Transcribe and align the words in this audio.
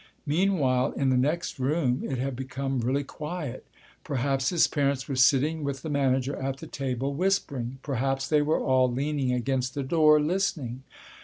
Meanwhile 0.25 0.93
in 0.93 1.11
the 1.11 1.15
next 1.15 1.59
room 1.59 2.01
it 2.03 2.17
had 2.17 2.35
become 2.35 2.79
really 2.79 3.03
quiet. 3.03 3.67
Perhaps 4.03 4.49
his 4.49 4.65
parents 4.65 5.07
were 5.07 5.15
sitting 5.15 5.63
with 5.63 5.83
the 5.83 5.91
manager 5.91 6.35
at 6.37 6.57
the 6.57 6.65
table 6.65 7.13
whispering; 7.13 7.77
perhaps 7.83 8.27
they 8.27 8.41
were 8.41 8.59
all 8.59 8.91
leaning 8.91 9.31
against 9.31 9.75
the 9.75 9.83
door 9.83 10.19
listening. 10.19 10.81